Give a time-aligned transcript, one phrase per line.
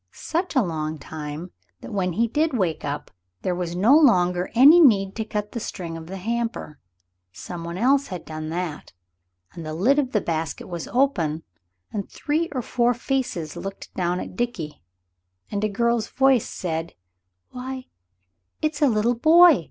[0.13, 1.51] Such a long time
[1.81, 3.11] that when he did wake up
[3.43, 6.79] there was no longer any need to cut the string of the hamper.
[7.31, 8.93] Some one else had done that,
[9.53, 11.43] and the lid of the basket was open,
[11.93, 14.81] and three or four faces looked down at Dickie,
[15.51, 16.95] and a girl's voice said
[17.51, 17.85] "Why,
[18.59, 19.59] it's a little boy!